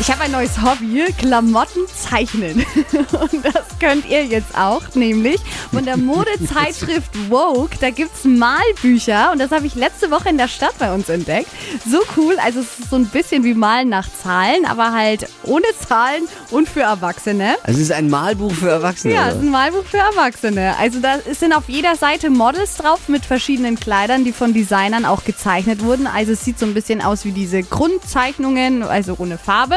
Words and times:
Ich 0.00 0.12
habe 0.12 0.22
ein 0.22 0.30
neues 0.30 0.62
Hobby, 0.62 1.12
Klamotten 1.18 1.82
zeichnen. 1.88 2.64
Und 3.12 3.44
das 3.44 3.64
könnt 3.80 4.08
ihr 4.08 4.24
jetzt 4.24 4.56
auch, 4.56 4.82
nämlich 4.94 5.40
von 5.72 5.84
der 5.84 5.96
Modezeitschrift 5.96 7.10
Vogue. 7.28 7.70
Da 7.80 7.90
gibt 7.90 8.14
es 8.14 8.24
Malbücher 8.24 9.32
und 9.32 9.38
das 9.38 9.50
habe 9.50 9.66
ich 9.66 9.74
letzte 9.74 10.10
Woche 10.10 10.28
in 10.30 10.38
der 10.38 10.48
Stadt 10.48 10.78
bei 10.78 10.92
uns 10.92 11.08
entdeckt. 11.08 11.48
So 11.86 11.98
cool, 12.16 12.36
also 12.42 12.60
es 12.60 12.78
ist 12.78 12.90
so 12.90 12.96
ein 12.96 13.06
bisschen 13.06 13.44
wie 13.44 13.54
Malen 13.54 13.88
nach 13.88 14.08
Zahlen, 14.22 14.64
aber 14.66 14.92
halt 14.92 15.28
ohne 15.44 15.66
Zahlen 15.86 16.28
und 16.50 16.68
für 16.68 16.82
Erwachsene. 16.82 17.56
Also 17.64 17.78
es 17.78 17.86
ist 17.86 17.92
ein 17.92 18.08
Malbuch 18.08 18.52
für 18.52 18.70
Erwachsene. 18.70 19.14
Ja, 19.14 19.28
es 19.28 19.34
ist 19.34 19.42
ein 19.42 19.50
Malbuch 19.50 19.84
für 19.84 19.98
Erwachsene. 19.98 20.76
Also 20.78 21.00
da 21.00 21.18
sind 21.32 21.52
auf 21.52 21.68
jeder 21.68 21.96
Seite 21.96 22.30
Models 22.30 22.76
drauf 22.76 23.08
mit 23.08 23.26
verschiedenen 23.26 23.78
Kleidern, 23.78 24.24
die 24.24 24.32
von 24.32 24.54
Designern 24.54 25.04
auch 25.04 25.24
gezeichnet 25.24 25.84
wurden. 25.84 26.06
Also 26.06 26.32
es 26.32 26.44
sieht 26.44 26.58
so 26.58 26.66
ein 26.66 26.74
bisschen 26.74 27.02
aus 27.02 27.24
wie 27.24 27.32
diese 27.32 27.62
Grundzeichnungen, 27.62 28.82
also 28.82 29.16
ohne 29.18 29.38
Farbe. 29.38 29.76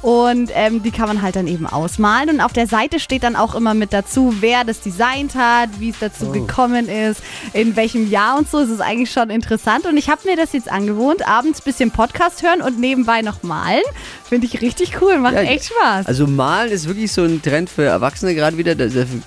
Und 0.00 0.50
ähm, 0.54 0.82
die 0.82 0.90
kann 0.90 1.08
man 1.08 1.22
halt 1.22 1.36
dann 1.36 1.46
eben 1.48 1.66
ausmalen. 1.66 2.30
Und 2.30 2.40
auf 2.40 2.52
der 2.52 2.66
Seite 2.66 3.00
steht 3.00 3.22
dann 3.24 3.34
auch 3.36 3.54
immer 3.54 3.74
mit 3.74 3.92
dazu, 3.92 4.36
wer 4.40 4.64
das 4.64 4.80
designt 4.80 5.34
hat, 5.34 5.68
wie 5.80 5.90
es 5.90 5.98
dazu 5.98 6.30
gekommen 6.30 6.88
ist, 6.88 7.20
in 7.52 7.74
welchem 7.76 8.08
Jahr 8.08 8.38
und 8.38 8.48
so. 8.48 8.58
Es 8.60 8.70
ist 8.70 8.80
eigentlich 8.80 9.10
schon 9.10 9.30
interessant. 9.30 9.86
Und 9.86 9.96
ich 9.96 10.08
habe 10.08 10.20
mir 10.24 10.36
das 10.36 10.52
jetzt 10.52 10.70
angewohnt, 10.70 11.26
abends 11.26 11.60
ein 11.60 11.64
bisschen 11.64 11.90
Podcast 11.90 12.42
hören 12.42 12.60
und 12.62 12.78
nebenbei 12.78 13.22
noch 13.22 13.42
malen. 13.42 13.82
Finde 14.28 14.46
ich 14.46 14.60
richtig 14.60 15.00
cool, 15.00 15.18
macht 15.18 15.34
Ja, 15.34 15.40
echt 15.40 15.66
Spaß. 15.66 16.06
Also 16.06 16.26
malen 16.26 16.70
ist 16.70 16.86
wirklich 16.86 17.10
so 17.10 17.24
ein 17.24 17.40
Trend 17.42 17.70
für 17.70 17.84
Erwachsene 17.84 18.34
gerade 18.34 18.56
wieder. 18.58 18.74
Da, 18.74 18.86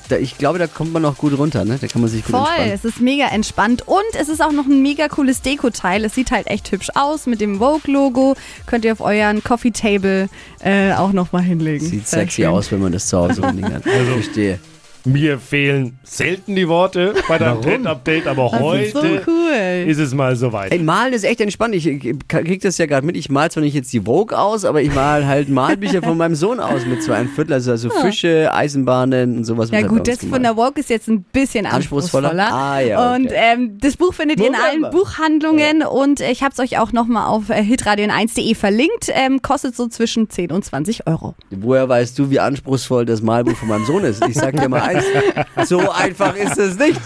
da, 0.09 0.17
ich 0.17 0.38
glaube, 0.38 0.59
da 0.59 0.67
kommt 0.67 0.93
man 0.93 1.03
auch 1.05 1.17
gut 1.17 1.38
runter, 1.38 1.65
ne? 1.65 1.77
Da 1.81 1.88
kann 1.88 2.01
man 2.01 2.09
sich 2.09 2.23
gut 2.23 2.31
Voll, 2.35 2.41
entspannen. 2.48 2.71
es 2.73 2.85
ist 2.85 3.01
mega 3.01 3.27
entspannt 3.27 3.88
und 3.88 4.03
es 4.20 4.29
ist 4.29 4.41
auch 4.41 4.51
noch 4.51 4.65
ein 4.65 4.81
mega 4.81 5.07
cooles 5.07 5.41
Deko-Teil. 5.41 6.05
Es 6.05 6.13
sieht 6.15 6.31
halt 6.31 6.48
echt 6.48 6.71
hübsch 6.71 6.90
aus 6.93 7.26
mit 7.26 7.41
dem 7.41 7.57
Vogue-Logo. 7.59 8.35
Könnt 8.68 8.85
ihr 8.85 8.93
auf 8.93 9.01
euren 9.01 9.43
Coffee-Table 9.43 10.29
äh, 10.63 10.93
auch 10.93 11.12
nochmal 11.13 11.43
hinlegen. 11.43 11.85
Sieht 11.85 12.07
Sehr 12.07 12.20
sexy 12.21 12.41
schön. 12.43 12.51
aus, 12.51 12.71
wenn 12.71 12.79
man 12.81 12.91
das 12.91 13.07
zu 13.07 13.17
Hause 13.17 13.41
rumliegen 13.41 13.73
hat. 13.73 13.85
Also- 13.87 14.12
Verstehe. 14.13 14.59
Mir 15.04 15.40
fehlen 15.40 15.98
selten 16.04 16.55
die 16.55 16.68
Worte 16.68 17.13
bei 17.27 17.38
deinem 17.40 17.62
Trend-Update, 17.62 18.27
aber 18.27 18.49
Das 18.52 18.60
heute 18.60 18.84
ist 18.84 18.94
so 18.94 19.02
cool. 19.02 19.85
ist 19.88 19.98
es 19.98 20.13
mal 20.13 20.35
soweit. 20.35 20.71
Ey, 20.71 20.80
malen 20.80 21.13
ist 21.13 21.24
echt 21.24 21.41
entspannt. 21.41 21.74
Ich, 21.74 21.85
krieg 22.27 22.62
das 22.62 22.77
ja 22.77 22.85
gerade 22.85 23.05
mit. 23.05 23.18
Ich 23.18 23.30
mal 23.30 23.49
zwar 23.49 23.63
nicht 23.63 23.74
jetzt 23.74 23.91
die 23.93 24.02
Vogue 24.02 24.38
aus, 24.38 24.63
aber 24.63 24.82
ich 24.82 24.93
mal 24.93 25.26
halt 25.26 25.49
Malbücher 25.49 26.02
von 26.04 26.18
meinem 26.18 26.35
Sohn 26.35 26.60
aus 26.60 26.85
mit 26.85 27.02
zwei 27.02 27.16
ein 27.16 27.27
Viertel. 27.30 27.54
Also, 27.54 27.71
also 27.71 27.90
Fische, 27.90 28.54
Eisenbahnen 28.54 29.38
und 29.38 29.43
sowas. 29.46 29.71
Ja 29.71 29.77
halt 29.77 29.88
gut, 29.88 30.08
das 30.08 30.24
von 30.24 30.43
der 30.43 30.55
Vogue 30.55 30.74
ist 30.76 30.90
jetzt 30.90 31.08
ein 31.08 31.24
bisschen 31.24 31.65
Anspruchsvoller? 31.65 32.32
anspruchsvoller. 32.32 32.54
Ah, 32.54 32.80
ja, 32.80 33.13
okay. 33.13 33.24
Und 33.24 33.32
ähm, 33.34 33.77
das 33.80 33.98
Buch 33.98 34.13
findet 34.13 34.40
ihr 34.40 34.48
in 34.48 34.55
allen. 34.55 34.91
Buchhandlungen 34.91 35.84
und 35.84 36.20
ich 36.20 36.43
habe 36.43 36.54
es 36.54 36.60
euch 36.60 36.77
auch 36.80 36.91
nochmal 36.91 37.27
auf 37.27 37.49
äh, 37.49 37.62
hitradion1.de 37.62 38.54
verlinkt. 38.55 39.08
Ähm, 39.10 39.41
kostet 39.41 39.76
so 39.76 39.88
zwischen 39.88 40.30
10 40.30 40.52
und 40.52 40.63
20 40.63 41.08
Euro. 41.08 41.36
Woher 41.49 41.90
weißt 41.90 42.18
du, 42.20 42.30
wie 42.30 42.40
anspruchsvoll 42.40 43.05
das 43.05 43.21
Malbuch 43.21 43.55
von 43.55 43.68
meinem 43.68 43.86
Sohn 43.86 44.04
ist? 44.04 44.26
Ich 44.27 44.36
sag 44.36 44.55
dir 44.55 44.70
mal 44.70 44.82
eins. 44.95 45.70
So 45.70 45.89
einfach 45.91 46.35
ist 46.35 46.57
es 46.57 46.77
nicht. 46.77 46.99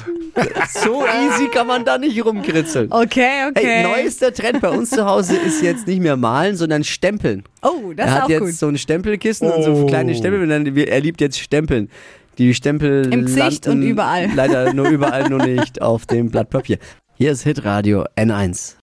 So 0.83 1.03
easy 1.05 1.47
kann 1.47 1.67
man 1.67 1.85
da 1.85 1.97
nicht 1.97 2.23
rumkritzeln. 2.25 2.91
Okay, 2.91 3.47
okay. 3.49 3.65
Hey, 3.65 3.83
neuester 3.83 4.33
Trend 4.33 4.61
bei 4.61 4.69
uns 4.69 4.89
zu 4.89 5.05
Hause 5.05 5.37
ist 5.37 5.61
jetzt 5.61 5.87
nicht 5.87 6.01
mehr 6.01 6.17
malen, 6.17 6.57
sondern 6.57 6.83
stempeln. 6.83 7.43
Oh, 7.61 7.93
das 7.95 8.05
er 8.05 8.11
ist 8.11 8.15
hat 8.15 8.23
auch 8.23 8.29
jetzt 8.29 8.39
gut. 8.41 8.53
so 8.53 8.67
ein 8.67 8.77
Stempelkissen 8.77 9.49
und 9.49 9.63
so 9.63 9.71
Oh. 9.73 9.85
kleine 9.85 10.13
Stempel 10.15 10.41
und 10.41 10.49
dann, 10.49 10.65
er 10.75 10.99
liebt 10.99 11.21
jetzt 11.21 11.39
Stempeln. 11.39 11.89
Die 12.37 12.53
Stempel 12.53 13.13
Im 13.13 13.21
Gesicht 13.27 13.65
landen 13.65 13.83
und 13.83 13.89
überall. 13.89 14.29
Leider 14.35 14.73
nur 14.73 14.89
überall, 14.89 15.29
nur 15.29 15.45
nicht 15.45 15.81
auf 15.81 16.05
dem 16.05 16.31
Blatt 16.31 16.49
Papier. 16.49 16.79
Hier 17.17 17.31
ist 17.31 17.43
Hitradio 17.43 18.03
N1. 18.17 18.73